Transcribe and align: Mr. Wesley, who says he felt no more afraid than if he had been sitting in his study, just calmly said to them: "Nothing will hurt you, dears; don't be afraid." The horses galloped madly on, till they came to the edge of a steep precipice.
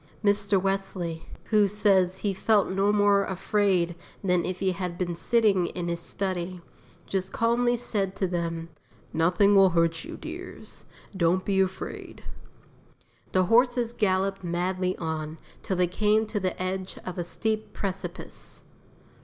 Mr. 0.25 0.59
Wesley, 0.59 1.27
who 1.43 1.67
says 1.67 2.17
he 2.17 2.33
felt 2.33 2.67
no 2.71 2.91
more 2.91 3.23
afraid 3.23 3.93
than 4.23 4.43
if 4.45 4.59
he 4.59 4.71
had 4.71 4.97
been 4.97 5.13
sitting 5.13 5.67
in 5.67 5.87
his 5.87 5.99
study, 5.99 6.59
just 7.05 7.31
calmly 7.31 7.75
said 7.75 8.15
to 8.15 8.25
them: 8.25 8.69
"Nothing 9.13 9.53
will 9.55 9.69
hurt 9.69 10.03
you, 10.03 10.17
dears; 10.17 10.85
don't 11.15 11.45
be 11.45 11.59
afraid." 11.61 12.23
The 13.31 13.43
horses 13.43 13.93
galloped 13.93 14.43
madly 14.43 14.97
on, 14.97 15.37
till 15.61 15.75
they 15.77 15.85
came 15.85 16.25
to 16.25 16.39
the 16.39 16.59
edge 16.59 16.97
of 17.05 17.19
a 17.19 17.23
steep 17.23 17.71
precipice. 17.71 18.63